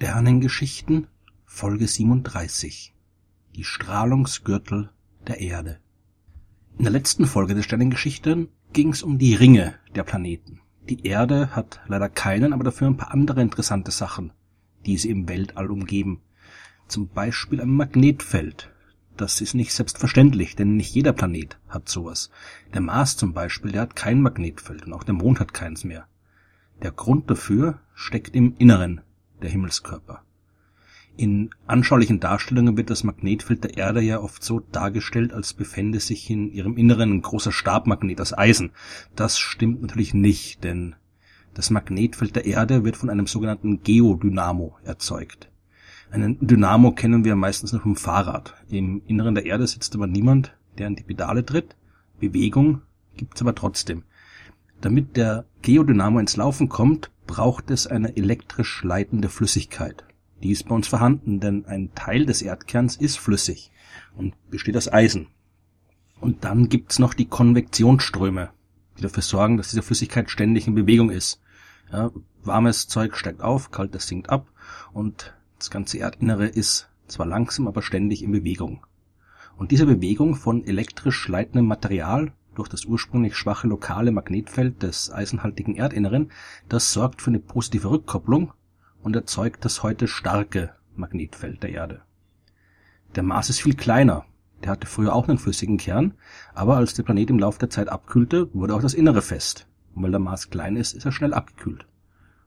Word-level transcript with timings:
Sternengeschichten 0.00 1.08
Folge 1.44 1.88
37 1.88 2.94
Die 3.56 3.64
Strahlungsgürtel 3.64 4.90
der 5.26 5.40
Erde 5.40 5.80
In 6.76 6.84
der 6.84 6.92
letzten 6.92 7.26
Folge 7.26 7.56
der 7.56 7.64
Sternengeschichten 7.64 8.46
ging 8.72 8.90
es 8.90 9.02
um 9.02 9.18
die 9.18 9.34
Ringe 9.34 9.74
der 9.96 10.04
Planeten. 10.04 10.60
Die 10.88 11.04
Erde 11.04 11.56
hat 11.56 11.80
leider 11.88 12.08
keinen, 12.08 12.52
aber 12.52 12.62
dafür 12.62 12.86
ein 12.86 12.96
paar 12.96 13.10
andere 13.10 13.42
interessante 13.42 13.90
Sachen, 13.90 14.32
die 14.86 14.96
sie 14.98 15.10
im 15.10 15.28
Weltall 15.28 15.68
umgeben. 15.68 16.20
Zum 16.86 17.08
Beispiel 17.08 17.60
ein 17.60 17.70
Magnetfeld. 17.70 18.70
Das 19.16 19.40
ist 19.40 19.54
nicht 19.54 19.72
selbstverständlich, 19.72 20.54
denn 20.54 20.76
nicht 20.76 20.94
jeder 20.94 21.12
Planet 21.12 21.58
hat 21.68 21.88
sowas. 21.88 22.30
Der 22.72 22.82
Mars 22.82 23.16
zum 23.16 23.32
Beispiel, 23.32 23.72
der 23.72 23.80
hat 23.80 23.96
kein 23.96 24.22
Magnetfeld 24.22 24.86
und 24.86 24.92
auch 24.92 25.02
der 25.02 25.14
Mond 25.14 25.40
hat 25.40 25.52
keins 25.52 25.82
mehr. 25.82 26.06
Der 26.82 26.92
Grund 26.92 27.28
dafür 27.28 27.80
steckt 27.94 28.36
im 28.36 28.54
Inneren 28.58 29.00
der 29.42 29.50
Himmelskörper. 29.50 30.22
In 31.16 31.50
anschaulichen 31.66 32.20
Darstellungen 32.20 32.76
wird 32.76 32.90
das 32.90 33.02
Magnetfeld 33.02 33.64
der 33.64 33.76
Erde 33.76 34.00
ja 34.00 34.20
oft 34.20 34.44
so 34.44 34.60
dargestellt, 34.60 35.32
als 35.32 35.52
befände 35.52 35.98
sich 35.98 36.30
in 36.30 36.52
ihrem 36.52 36.76
Inneren 36.76 37.12
ein 37.12 37.22
großer 37.22 37.50
Stabmagnet 37.50 38.20
aus 38.20 38.36
Eisen. 38.36 38.70
Das 39.16 39.36
stimmt 39.36 39.82
natürlich 39.82 40.14
nicht, 40.14 40.62
denn 40.62 40.94
das 41.54 41.70
Magnetfeld 41.70 42.36
der 42.36 42.46
Erde 42.46 42.84
wird 42.84 42.96
von 42.96 43.10
einem 43.10 43.26
sogenannten 43.26 43.82
Geodynamo 43.82 44.76
erzeugt. 44.84 45.50
Einen 46.12 46.38
Dynamo 46.40 46.92
kennen 46.92 47.24
wir 47.24 47.34
meistens 47.34 47.72
nur 47.72 47.82
vom 47.82 47.96
Fahrrad. 47.96 48.54
Im 48.68 49.02
Inneren 49.08 49.34
der 49.34 49.44
Erde 49.44 49.66
sitzt 49.66 49.96
aber 49.96 50.06
niemand, 50.06 50.56
der 50.78 50.86
an 50.86 50.94
die 50.94 51.02
Pedale 51.02 51.44
tritt. 51.44 51.74
Bewegung 52.20 52.82
gibt's 53.16 53.42
aber 53.42 53.56
trotzdem. 53.56 54.04
Damit 54.80 55.16
der 55.16 55.46
Geodynamo 55.62 56.20
ins 56.20 56.36
Laufen 56.36 56.68
kommt, 56.68 57.10
braucht 57.28 57.70
es 57.70 57.86
eine 57.86 58.16
elektrisch 58.16 58.82
leitende 58.82 59.28
Flüssigkeit. 59.28 60.04
Die 60.42 60.50
ist 60.50 60.66
bei 60.66 60.74
uns 60.74 60.88
vorhanden, 60.88 61.38
denn 61.38 61.66
ein 61.66 61.94
Teil 61.94 62.26
des 62.26 62.42
Erdkerns 62.42 62.96
ist 62.96 63.18
flüssig 63.18 63.70
und 64.16 64.34
besteht 64.50 64.76
aus 64.76 64.92
Eisen. 64.92 65.28
Und 66.20 66.42
dann 66.44 66.68
gibt's 66.68 66.98
noch 66.98 67.14
die 67.14 67.26
Konvektionsströme, 67.26 68.50
die 68.96 69.02
dafür 69.02 69.22
sorgen, 69.22 69.56
dass 69.56 69.70
diese 69.70 69.82
Flüssigkeit 69.82 70.30
ständig 70.30 70.66
in 70.66 70.74
Bewegung 70.74 71.10
ist. 71.10 71.40
Ja, 71.92 72.10
warmes 72.42 72.88
Zeug 72.88 73.16
steigt 73.16 73.40
auf, 73.40 73.70
kaltes 73.70 74.08
sinkt 74.08 74.30
ab 74.30 74.50
und 74.92 75.34
das 75.58 75.70
ganze 75.70 75.98
Erdinnere 75.98 76.46
ist 76.46 76.88
zwar 77.06 77.26
langsam, 77.26 77.68
aber 77.68 77.82
ständig 77.82 78.22
in 78.22 78.32
Bewegung. 78.32 78.86
Und 79.56 79.70
diese 79.70 79.86
Bewegung 79.86 80.34
von 80.34 80.64
elektrisch 80.64 81.28
leitendem 81.28 81.66
Material 81.66 82.32
durch 82.58 82.68
das 82.68 82.84
ursprünglich 82.84 83.36
schwache 83.36 83.68
lokale 83.68 84.10
Magnetfeld 84.10 84.82
des 84.82 85.12
eisenhaltigen 85.12 85.76
Erdinneren, 85.76 86.32
das 86.68 86.92
sorgt 86.92 87.22
für 87.22 87.30
eine 87.30 87.38
positive 87.38 87.90
Rückkopplung 87.90 88.52
und 89.02 89.14
erzeugt 89.14 89.64
das 89.64 89.82
heute 89.82 90.08
starke 90.08 90.74
Magnetfeld 90.96 91.62
der 91.62 91.70
Erde. 91.70 92.02
Der 93.14 93.22
Mars 93.22 93.48
ist 93.48 93.60
viel 93.60 93.74
kleiner. 93.74 94.24
Der 94.62 94.72
hatte 94.72 94.88
früher 94.88 95.14
auch 95.14 95.28
einen 95.28 95.38
flüssigen 95.38 95.78
Kern, 95.78 96.14
aber 96.52 96.76
als 96.76 96.94
der 96.94 97.04
Planet 97.04 97.30
im 97.30 97.38
Laufe 97.38 97.60
der 97.60 97.70
Zeit 97.70 97.88
abkühlte, 97.88 98.52
wurde 98.52 98.74
auch 98.74 98.82
das 98.82 98.94
Innere 98.94 99.22
fest. 99.22 99.68
Und 99.94 100.02
weil 100.02 100.10
der 100.10 100.20
Mars 100.20 100.50
klein 100.50 100.74
ist, 100.74 100.94
ist 100.94 101.06
er 101.06 101.12
schnell 101.12 101.32
abgekühlt. 101.32 101.86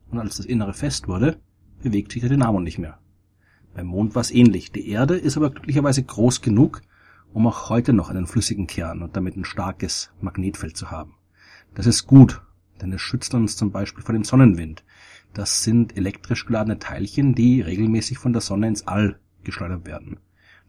Und 0.10 0.20
als 0.20 0.36
das 0.36 0.46
Innere 0.46 0.74
fest 0.74 1.08
wurde, 1.08 1.40
bewegt 1.82 2.12
sich 2.12 2.20
der 2.20 2.30
Dynamo 2.30 2.60
nicht 2.60 2.80
mehr. 2.80 3.00
Beim 3.74 3.88
Mond 3.88 4.14
war 4.14 4.22
es 4.22 4.32
ähnlich. 4.32 4.74
Die 4.74 4.90
Erde 4.90 5.16
ist 5.16 5.38
aber 5.38 5.52
glücklicherweise 5.52 6.04
groß 6.04 6.42
genug, 6.42 6.82
um 7.34 7.48
auch 7.48 7.70
heute 7.70 7.94
noch 7.94 8.10
einen 8.10 8.28
flüssigen 8.28 8.68
Kern 8.68 9.02
und 9.02 9.16
damit 9.16 9.36
ein 9.36 9.46
starkes 9.46 10.12
Magnetfeld 10.22 10.76
zu 10.76 10.92
haben. 10.92 11.16
Das 11.74 11.86
ist 11.86 12.08
gut, 12.08 12.42
denn 12.82 12.92
es 12.92 13.02
schützt 13.02 13.34
uns 13.34 13.56
zum 13.56 13.72
Beispiel 13.72 14.04
vor 14.04 14.14
dem 14.14 14.24
Sonnenwind. 14.24 14.84
Das 15.34 15.64
sind 15.64 15.98
elektrisch 15.98 16.46
geladene 16.46 16.80
Teilchen, 16.80 17.36
die 17.36 17.62
regelmäßig 17.62 18.18
von 18.18 18.34
der 18.34 18.42
Sonne 18.42 18.68
ins 18.68 18.88
All 18.88 19.20
geschleudert 19.44 19.86
werden. 19.86 20.20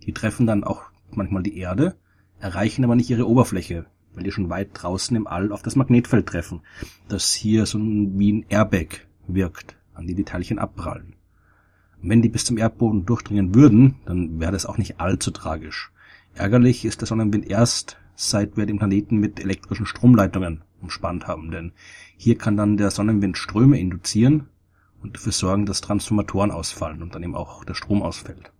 Die 0.07 0.13
treffen 0.13 0.47
dann 0.47 0.65
auch 0.65 0.85
manchmal 1.11 1.43
die 1.43 1.59
Erde, 1.59 1.97
erreichen 2.39 2.85
aber 2.85 2.95
nicht 2.95 3.11
ihre 3.11 3.29
Oberfläche, 3.29 3.87
weil 4.15 4.25
die 4.25 4.33
schon 4.33 4.51
weit 4.51 4.71
draußen 4.75 5.17
im 5.17 5.27
All 5.27 5.53
auf 5.53 5.63
das 5.63 5.77
Magnetfeld 5.77 6.27
treffen, 6.27 6.61
das 7.09 7.33
hier 7.33 7.67
so 7.67 7.79
wie 7.79 8.33
ein 8.33 8.47
Airbag 8.49 9.07
wirkt, 9.27 9.77
an 9.95 10.07
die 10.07 10.15
die 10.15 10.25
Teilchen 10.25 10.59
abprallen. 10.59 11.15
wenn 12.05 12.21
die 12.21 12.29
bis 12.29 12.45
zum 12.45 12.59
Erdboden 12.59 13.07
durchdringen 13.07 13.55
würden, 13.55 13.95
dann 14.07 14.41
wäre 14.41 14.51
das 14.51 14.67
auch 14.67 14.77
nicht 14.77 15.01
allzu 15.01 15.31
tragisch. 15.31 15.92
Ärgerlich 16.35 16.85
ist 16.85 17.01
der 17.01 17.09
Sonnenwind 17.09 17.49
erst, 17.49 17.99
seit 18.15 18.57
wir 18.57 18.67
den 18.67 18.79
Planeten 18.79 19.19
mit 19.19 19.41
elektrischen 19.41 19.87
Stromleitungen 19.87 20.63
umspannt 20.81 21.27
haben, 21.27 21.51
denn 21.51 21.73
hier 22.17 22.37
kann 22.37 22.57
dann 22.57 22.77
der 22.77 22.91
Sonnenwind 22.91 23.37
Ströme 23.37 23.79
induzieren 23.79 24.49
und 25.03 25.17
dafür 25.17 25.33
sorgen, 25.33 25.67
dass 25.67 25.81
Transformatoren 25.81 26.51
ausfallen 26.51 27.03
und 27.03 27.15
dann 27.15 27.23
eben 27.23 27.35
auch 27.35 27.65
der 27.65 27.75
Strom 27.75 28.03
ausfällt. 28.03 28.53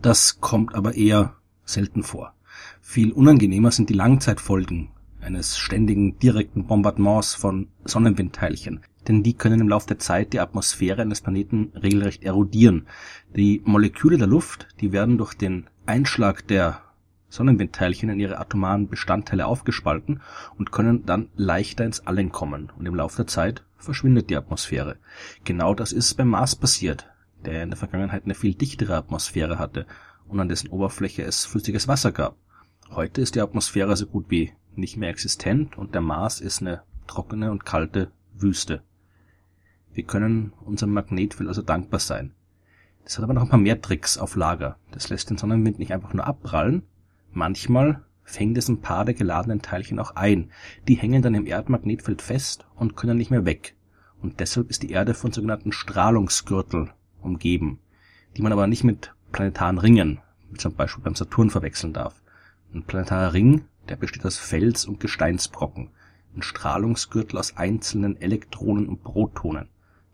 Das 0.00 0.40
kommt 0.40 0.74
aber 0.74 0.94
eher 0.94 1.36
selten 1.64 2.02
vor. 2.02 2.34
Viel 2.80 3.12
unangenehmer 3.12 3.70
sind 3.70 3.88
die 3.88 3.94
Langzeitfolgen 3.94 4.90
eines 5.20 5.56
ständigen 5.56 6.18
direkten 6.18 6.66
Bombardements 6.66 7.34
von 7.34 7.68
Sonnenwindteilchen, 7.84 8.80
denn 9.06 9.22
die 9.22 9.34
können 9.34 9.60
im 9.60 9.68
Laufe 9.68 9.86
der 9.86 9.98
Zeit 9.98 10.32
die 10.32 10.40
Atmosphäre 10.40 11.02
eines 11.02 11.20
Planeten 11.20 11.72
regelrecht 11.80 12.24
erodieren. 12.24 12.86
Die 13.34 13.62
Moleküle 13.64 14.18
der 14.18 14.26
Luft, 14.26 14.68
die 14.80 14.92
werden 14.92 15.18
durch 15.18 15.34
den 15.34 15.68
Einschlag 15.86 16.46
der 16.48 16.81
Sonnenwindteilchen 17.32 18.10
in 18.10 18.20
ihre 18.20 18.38
atomaren 18.38 18.88
Bestandteile 18.88 19.46
aufgespalten 19.46 20.20
und 20.58 20.70
können 20.70 21.06
dann 21.06 21.30
leichter 21.34 21.84
ins 21.84 22.06
All 22.06 22.18
entkommen, 22.18 22.70
und 22.78 22.84
im 22.84 22.94
Laufe 22.94 23.16
der 23.16 23.26
Zeit 23.26 23.64
verschwindet 23.78 24.28
die 24.28 24.36
Atmosphäre. 24.36 24.96
Genau 25.44 25.74
das 25.74 25.92
ist 25.92 26.14
beim 26.14 26.28
Mars 26.28 26.56
passiert, 26.56 27.08
der 27.44 27.62
in 27.62 27.70
der 27.70 27.78
Vergangenheit 27.78 28.24
eine 28.24 28.34
viel 28.34 28.54
dichtere 28.54 28.96
Atmosphäre 28.96 29.58
hatte 29.58 29.86
und 30.28 30.40
an 30.40 30.48
dessen 30.48 30.68
Oberfläche 30.68 31.22
es 31.22 31.46
flüssiges 31.46 31.88
Wasser 31.88 32.12
gab. 32.12 32.36
Heute 32.90 33.22
ist 33.22 33.34
die 33.34 33.40
Atmosphäre 33.40 33.96
so 33.96 34.06
gut 34.06 34.26
wie 34.28 34.52
nicht 34.76 34.98
mehr 34.98 35.08
existent 35.08 35.78
und 35.78 35.94
der 35.94 36.02
Mars 36.02 36.40
ist 36.40 36.60
eine 36.60 36.82
trockene 37.06 37.50
und 37.50 37.64
kalte 37.64 38.12
Wüste. 38.34 38.82
Wir 39.94 40.04
können 40.04 40.52
unserem 40.64 40.92
Magnetfeld 40.92 41.48
also 41.48 41.62
dankbar 41.62 42.00
sein. 42.00 42.34
Das 43.04 43.16
hat 43.16 43.24
aber 43.24 43.34
noch 43.34 43.42
ein 43.42 43.48
paar 43.48 43.58
mehr 43.58 43.80
Tricks 43.80 44.16
auf 44.18 44.36
Lager. 44.36 44.76
Das 44.90 45.08
lässt 45.08 45.30
den 45.30 45.38
Sonnenwind 45.38 45.78
nicht 45.78 45.92
einfach 45.92 46.12
nur 46.14 46.26
abprallen. 46.26 46.82
Manchmal 47.32 48.04
fängt 48.24 48.58
es 48.58 48.68
ein 48.68 48.80
paar 48.80 49.04
der 49.04 49.14
geladenen 49.14 49.62
Teilchen 49.62 49.98
auch 49.98 50.16
ein. 50.16 50.50
Die 50.86 50.94
hängen 50.94 51.22
dann 51.22 51.34
im 51.34 51.46
Erdmagnetfeld 51.46 52.22
fest 52.22 52.66
und 52.76 52.96
können 52.96 53.16
nicht 53.16 53.30
mehr 53.30 53.44
weg. 53.44 53.74
Und 54.20 54.40
deshalb 54.40 54.70
ist 54.70 54.82
die 54.82 54.90
Erde 54.90 55.14
von 55.14 55.32
sogenannten 55.32 55.72
Strahlungsgürtel 55.72 56.90
umgeben, 57.20 57.78
die 58.36 58.42
man 58.42 58.52
aber 58.52 58.66
nicht 58.66 58.84
mit 58.84 59.14
planetaren 59.32 59.78
Ringen, 59.78 60.20
wie 60.50 60.58
zum 60.58 60.74
Beispiel 60.74 61.02
beim 61.02 61.14
Saturn, 61.14 61.50
verwechseln 61.50 61.92
darf. 61.92 62.22
Ein 62.74 62.84
planetarer 62.84 63.32
Ring, 63.32 63.64
der 63.88 63.96
besteht 63.96 64.24
aus 64.24 64.38
Fels- 64.38 64.84
und 64.84 65.00
Gesteinsbrocken. 65.00 65.90
Ein 66.36 66.42
Strahlungsgürtel 66.42 67.38
aus 67.38 67.56
einzelnen 67.56 68.20
Elektronen 68.20 68.88
und 68.88 69.02
Protonen, 69.02 69.68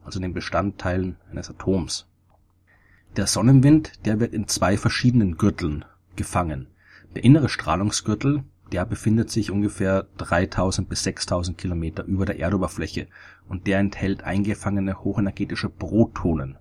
also 0.04 0.20
den 0.20 0.34
Bestandteilen 0.34 1.16
eines 1.30 1.50
Atoms. 1.50 2.06
Der 3.16 3.26
Sonnenwind, 3.26 4.04
der 4.06 4.20
wird 4.20 4.32
in 4.32 4.48
zwei 4.48 4.76
verschiedenen 4.76 5.36
Gürteln 5.36 5.84
gefangen. 6.16 6.68
Der 7.14 7.24
innere 7.24 7.48
Strahlungsgürtel, 7.48 8.44
der 8.72 8.84
befindet 8.84 9.30
sich 9.30 9.50
ungefähr 9.50 10.06
3000 10.18 10.88
bis 10.88 11.02
6000 11.04 11.56
Kilometer 11.56 12.04
über 12.04 12.26
der 12.26 12.38
Erdoberfläche 12.38 13.08
und 13.48 13.66
der 13.66 13.78
enthält 13.78 14.24
eingefangene 14.24 15.02
hochenergetische 15.02 15.70
Protonen. 15.70 16.58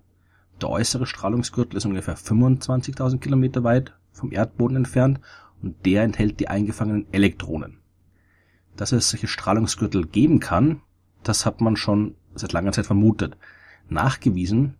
Der 0.60 0.70
äußere 0.70 1.06
Strahlungsgürtel 1.06 1.76
ist 1.76 1.86
ungefähr 1.86 2.16
25.000 2.16 3.18
Kilometer 3.18 3.62
weit 3.62 3.94
vom 4.12 4.32
Erdboden 4.32 4.78
entfernt 4.78 5.20
und 5.62 5.84
der 5.84 6.02
enthält 6.02 6.40
die 6.40 6.48
eingefangenen 6.48 7.06
Elektronen. 7.12 7.78
Dass 8.76 8.92
es 8.92 9.10
solche 9.10 9.28
Strahlungsgürtel 9.28 10.06
geben 10.06 10.40
kann, 10.40 10.80
das 11.22 11.44
hat 11.44 11.60
man 11.60 11.76
schon 11.76 12.14
seit 12.34 12.52
langer 12.52 12.72
Zeit 12.72 12.86
vermutet. 12.86 13.36
Nachgewiesen 13.88 14.74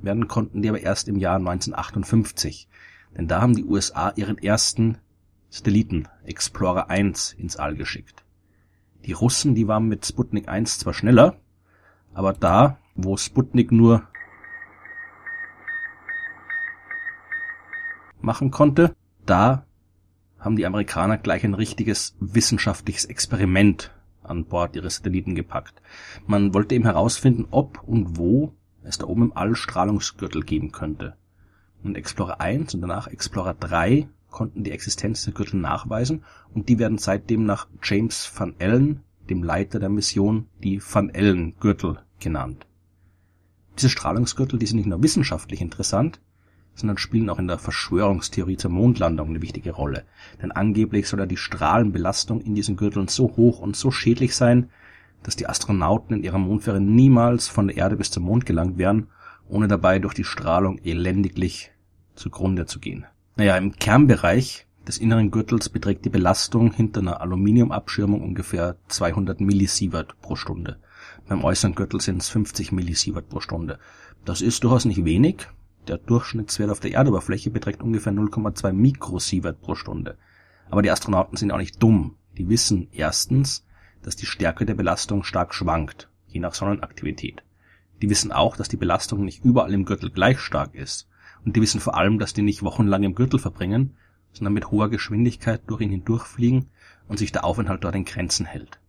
werden 0.00 0.28
konnten 0.28 0.62
die 0.62 0.68
aber 0.68 0.80
erst 0.80 1.08
im 1.08 1.16
Jahr 1.16 1.36
1958. 1.36 2.68
Denn 3.16 3.28
da 3.28 3.40
haben 3.40 3.56
die 3.56 3.64
USA 3.64 4.12
ihren 4.16 4.38
ersten 4.38 4.98
Satelliten 5.50 6.08
Explorer 6.24 6.90
1 6.90 7.32
ins 7.32 7.56
All 7.56 7.74
geschickt. 7.74 8.24
Die 9.04 9.12
Russen, 9.12 9.54
die 9.54 9.68
waren 9.68 9.88
mit 9.88 10.04
Sputnik 10.04 10.48
1 10.48 10.78
zwar 10.78 10.92
schneller, 10.92 11.36
aber 12.12 12.32
da, 12.32 12.78
wo 12.94 13.16
Sputnik 13.16 13.72
nur 13.72 14.08
machen 18.20 18.50
konnte, 18.50 18.94
da 19.24 19.66
haben 20.38 20.56
die 20.56 20.66
Amerikaner 20.66 21.18
gleich 21.18 21.44
ein 21.44 21.54
richtiges 21.54 22.16
wissenschaftliches 22.20 23.04
Experiment 23.06 23.92
an 24.22 24.44
Bord 24.44 24.76
ihres 24.76 24.96
Satelliten 24.96 25.34
gepackt. 25.34 25.80
Man 26.26 26.54
wollte 26.54 26.74
eben 26.74 26.84
herausfinden, 26.84 27.46
ob 27.50 27.82
und 27.84 28.18
wo 28.18 28.52
es 28.82 28.98
da 28.98 29.06
oben 29.06 29.22
im 29.22 29.36
All 29.36 29.54
Strahlungsgürtel 29.54 30.42
geben 30.42 30.72
könnte. 30.72 31.16
Und 31.82 31.96
Explorer 31.96 32.40
1 32.40 32.74
und 32.74 32.80
danach 32.80 33.06
Explorer 33.06 33.54
3 33.54 34.08
konnten 34.30 34.64
die 34.64 34.72
Existenz 34.72 35.24
der 35.24 35.32
Gürtel 35.32 35.60
nachweisen 35.60 36.24
und 36.54 36.68
die 36.68 36.78
werden 36.78 36.98
seitdem 36.98 37.44
nach 37.44 37.68
James 37.82 38.30
Van 38.36 38.54
Allen, 38.60 39.00
dem 39.30 39.42
Leiter 39.42 39.78
der 39.78 39.88
Mission, 39.88 40.46
die 40.62 40.82
Van 40.82 41.10
Allen 41.14 41.54
Gürtel 41.60 42.00
genannt. 42.18 42.66
Diese 43.76 43.90
Strahlungsgürtel, 43.90 44.58
die 44.58 44.66
sind 44.66 44.78
nicht 44.78 44.88
nur 44.88 45.02
wissenschaftlich 45.02 45.60
interessant, 45.60 46.20
sondern 46.74 46.98
spielen 46.98 47.28
auch 47.30 47.38
in 47.38 47.48
der 47.48 47.58
Verschwörungstheorie 47.58 48.56
zur 48.56 48.70
Mondlandung 48.70 49.28
eine 49.28 49.42
wichtige 49.42 49.72
Rolle. 49.72 50.04
Denn 50.40 50.52
angeblich 50.52 51.08
soll 51.08 51.20
ja 51.20 51.26
die 51.26 51.36
Strahlenbelastung 51.36 52.40
in 52.40 52.54
diesen 52.54 52.76
Gürteln 52.76 53.08
so 53.08 53.36
hoch 53.36 53.58
und 53.60 53.76
so 53.76 53.90
schädlich 53.90 54.34
sein, 54.34 54.70
dass 55.22 55.36
die 55.36 55.48
Astronauten 55.48 56.16
in 56.16 56.22
ihrer 56.22 56.38
Mondfähre 56.38 56.80
niemals 56.80 57.48
von 57.48 57.66
der 57.66 57.76
Erde 57.76 57.96
bis 57.96 58.10
zum 58.10 58.22
Mond 58.24 58.46
gelangt 58.46 58.78
wären, 58.78 59.08
ohne 59.48 59.68
dabei 59.68 59.98
durch 59.98 60.14
die 60.14 60.24
Strahlung 60.24 60.78
elendiglich 60.78 61.72
zugrunde 62.14 62.66
zu 62.66 62.80
gehen. 62.80 63.06
Naja, 63.36 63.56
im 63.56 63.72
Kernbereich 63.72 64.66
des 64.86 64.98
inneren 64.98 65.30
Gürtels 65.30 65.68
beträgt 65.68 66.04
die 66.04 66.10
Belastung 66.10 66.72
hinter 66.72 67.00
einer 67.00 67.20
Aluminiumabschirmung 67.20 68.22
ungefähr 68.22 68.76
200 68.88 69.40
Millisievert 69.40 70.20
pro 70.20 70.34
Stunde. 70.34 70.78
Beim 71.28 71.44
äußeren 71.44 71.74
Gürtel 71.74 72.00
sind 72.00 72.22
es 72.22 72.28
50 72.30 72.72
Millisievert 72.72 73.28
pro 73.28 73.40
Stunde. 73.40 73.78
Das 74.24 74.40
ist 74.40 74.64
durchaus 74.64 74.86
nicht 74.86 75.04
wenig. 75.04 75.46
Der 75.86 75.98
Durchschnittswert 75.98 76.70
auf 76.70 76.80
der 76.80 76.92
Erdoberfläche 76.92 77.50
beträgt 77.50 77.82
ungefähr 77.82 78.12
0,2 78.12 78.72
Mikrosievert 78.72 79.60
pro 79.60 79.74
Stunde. 79.74 80.16
Aber 80.70 80.82
die 80.82 80.90
Astronauten 80.90 81.36
sind 81.36 81.50
auch 81.50 81.58
nicht 81.58 81.82
dumm. 81.82 82.16
Die 82.36 82.48
wissen 82.48 82.88
erstens, 82.92 83.66
dass 84.02 84.16
die 84.16 84.26
Stärke 84.26 84.66
der 84.66 84.74
Belastung 84.74 85.22
stark 85.22 85.54
schwankt, 85.54 86.08
je 86.26 86.40
nach 86.40 86.54
Sonnenaktivität. 86.54 87.42
Die 88.00 88.10
wissen 88.10 88.32
auch, 88.32 88.56
dass 88.56 88.68
die 88.68 88.76
Belastung 88.76 89.24
nicht 89.24 89.44
überall 89.44 89.74
im 89.74 89.84
Gürtel 89.84 90.10
gleich 90.10 90.38
stark 90.40 90.74
ist. 90.74 91.08
Und 91.44 91.56
die 91.56 91.62
wissen 91.62 91.80
vor 91.80 91.96
allem, 91.96 92.18
dass 92.18 92.34
die 92.34 92.42
nicht 92.42 92.62
wochenlang 92.62 93.02
im 93.02 93.14
Gürtel 93.14 93.38
verbringen, 93.38 93.96
sondern 94.32 94.54
mit 94.54 94.70
hoher 94.70 94.88
Geschwindigkeit 94.88 95.62
durch 95.66 95.80
ihn 95.80 95.90
hindurchfliegen 95.90 96.66
und 97.08 97.18
sich 97.18 97.32
der 97.32 97.44
Aufenthalt 97.44 97.84
dort 97.84 97.94
in 97.94 98.04
Grenzen 98.04 98.46
hält. 98.46 98.80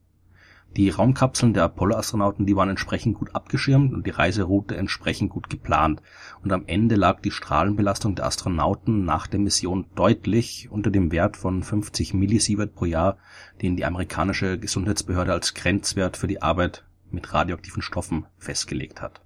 Die 0.78 0.90
Raumkapseln 0.90 1.56
der 1.56 1.64
Apollo-Astronauten, 1.64 2.46
die 2.46 2.56
waren 2.56 2.70
entsprechend 2.70 3.18
gut 3.18 3.34
abgeschirmt 3.34 3.92
und 3.92 4.06
die 4.06 4.12
Reiseroute 4.12 4.78
entsprechend 4.78 5.32
gut 5.32 5.50
geplant. 5.50 6.04
Und 6.44 6.54
am 6.54 6.66
Ende 6.68 6.96
lag 6.96 7.22
die 7.22 7.32
Strahlenbelastung 7.32 8.14
der 8.14 8.28
Astronauten 8.28 9.04
nach 9.04 9.26
der 9.26 9.40
Mission 9.40 9.88
deutlich 9.96 10.70
unter 10.70 10.92
dem 10.92 11.12
Wert 11.12 11.38
von 11.38 11.64
50 11.64 12.14
Millisievert 12.14 12.76
pro 12.76 12.86
Jahr, 12.86 13.18
den 13.64 13.78
die 13.78 13.86
amerikanische 13.86 14.60
Gesundheitsbehörde 14.60 15.34
als 15.34 15.56
Grenzwert 15.56 16.18
für 16.18 16.28
die 16.28 16.44
Arbeit 16.44 16.86
mit 17.12 17.34
radioaktiven 17.34 17.82
Stoffen 17.82 18.26
festgelegt 18.38 19.02
hat. 19.02 19.22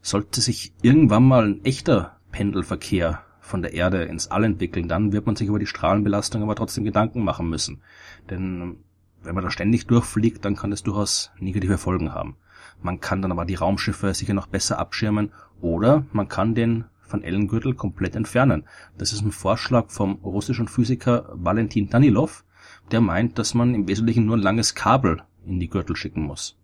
Sollte 0.00 0.40
sich 0.40 0.72
irgendwann 0.82 1.24
mal 1.24 1.44
ein 1.44 1.64
echter 1.64 2.18
Pendelverkehr 2.32 3.22
von 3.40 3.62
der 3.62 3.74
Erde 3.74 4.04
ins 4.04 4.28
All 4.28 4.44
entwickeln, 4.44 4.88
dann 4.88 5.12
wird 5.12 5.26
man 5.26 5.36
sich 5.36 5.48
über 5.48 5.58
die 5.58 5.66
Strahlenbelastung 5.66 6.42
aber 6.42 6.54
trotzdem 6.54 6.84
Gedanken 6.84 7.24
machen 7.24 7.48
müssen. 7.48 7.82
Denn 8.30 8.78
wenn 9.22 9.34
man 9.34 9.44
da 9.44 9.50
ständig 9.50 9.86
durchfliegt, 9.86 10.44
dann 10.44 10.56
kann 10.56 10.70
das 10.70 10.82
durchaus 10.82 11.30
negative 11.38 11.78
Folgen 11.78 12.14
haben. 12.14 12.36
Man 12.80 13.00
kann 13.00 13.20
dann 13.20 13.32
aber 13.32 13.44
die 13.44 13.56
Raumschiffe 13.56 14.14
sicher 14.14 14.34
noch 14.34 14.46
besser 14.46 14.78
abschirmen 14.78 15.32
oder 15.60 16.06
man 16.12 16.28
kann 16.28 16.54
den 16.54 16.84
Van 17.08 17.22
Ellengürtel 17.22 17.74
komplett 17.74 18.14
entfernen. 18.14 18.64
Das 18.96 19.12
ist 19.12 19.22
ein 19.22 19.32
Vorschlag 19.32 19.90
vom 19.90 20.14
russischen 20.22 20.68
Physiker 20.68 21.28
Valentin 21.32 21.90
Danilov, 21.90 22.44
der 22.92 23.00
meint, 23.00 23.38
dass 23.38 23.54
man 23.54 23.74
im 23.74 23.88
Wesentlichen 23.88 24.26
nur 24.26 24.36
ein 24.36 24.42
langes 24.42 24.74
Kabel 24.74 25.22
in 25.46 25.60
die 25.60 25.68
Gürtel 25.68 25.96
schicken 25.96 26.22
muss. 26.22 26.56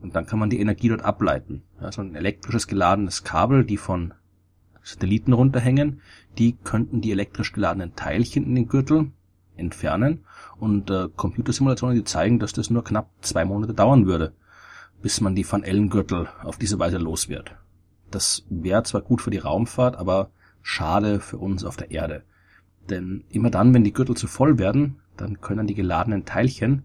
Und 0.00 0.14
dann 0.14 0.26
kann 0.26 0.38
man 0.38 0.50
die 0.50 0.60
Energie 0.60 0.88
dort 0.88 1.02
ableiten. 1.02 1.62
Also 1.78 2.02
ein 2.02 2.14
elektrisches 2.14 2.66
geladenes 2.66 3.24
Kabel, 3.24 3.64
die 3.64 3.76
von 3.76 4.14
Satelliten 4.82 5.32
runterhängen, 5.32 6.00
die 6.38 6.52
könnten 6.52 7.00
die 7.00 7.10
elektrisch 7.10 7.52
geladenen 7.52 7.96
Teilchen 7.96 8.44
in 8.44 8.54
den 8.54 8.68
Gürtel 8.68 9.10
entfernen 9.56 10.24
und 10.58 10.90
äh, 10.90 11.08
Computersimulationen, 11.16 11.96
die 11.96 12.04
zeigen, 12.04 12.38
dass 12.38 12.52
das 12.52 12.70
nur 12.70 12.84
knapp 12.84 13.10
zwei 13.20 13.44
Monate 13.44 13.74
dauern 13.74 14.06
würde, 14.06 14.32
bis 15.02 15.20
man 15.20 15.34
die 15.34 15.50
Van 15.50 15.64
Ellen 15.64 15.90
Gürtel 15.90 16.28
auf 16.42 16.58
diese 16.58 16.78
Weise 16.78 16.98
los 16.98 17.28
wird. 17.28 17.56
Das 18.10 18.44
wäre 18.48 18.82
zwar 18.84 19.00
gut 19.00 19.22
für 19.22 19.30
die 19.30 19.38
Raumfahrt, 19.38 19.96
aber 19.96 20.30
schade 20.62 21.20
für 21.20 21.38
uns 21.38 21.64
auf 21.64 21.76
der 21.76 21.90
Erde. 21.90 22.22
Denn 22.88 23.24
immer 23.28 23.50
dann, 23.50 23.74
wenn 23.74 23.84
die 23.84 23.92
Gürtel 23.92 24.16
zu 24.16 24.28
voll 24.28 24.58
werden, 24.58 25.00
dann 25.16 25.40
können 25.40 25.66
die 25.66 25.74
geladenen 25.74 26.24
Teilchen 26.24 26.84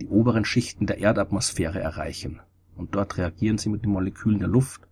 die 0.00 0.08
oberen 0.08 0.44
Schichten 0.44 0.86
der 0.86 0.98
Erdatmosphäre 0.98 1.80
erreichen. 1.80 2.40
Und 2.76 2.94
dort 2.94 3.18
reagieren 3.18 3.58
sie 3.58 3.68
mit 3.68 3.84
den 3.84 3.92
Molekülen 3.92 4.38
der 4.38 4.48
Luft 4.48 4.82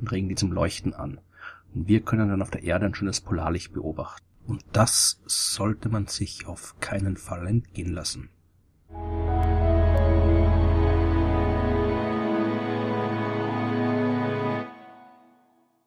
und 0.00 0.10
regen 0.10 0.28
die 0.28 0.34
zum 0.34 0.52
Leuchten 0.52 0.94
an. 0.94 1.20
Und 1.74 1.88
wir 1.88 2.00
können 2.00 2.28
dann 2.28 2.42
auf 2.42 2.50
der 2.50 2.64
Erde 2.64 2.86
ein 2.86 2.94
schönes 2.94 3.20
Polarlicht 3.20 3.72
beobachten. 3.72 4.24
Und 4.46 4.64
das 4.72 5.20
sollte 5.26 5.88
man 5.88 6.06
sich 6.06 6.46
auf 6.46 6.74
keinen 6.80 7.16
Fall 7.16 7.46
entgehen 7.46 7.92
lassen. 7.92 8.30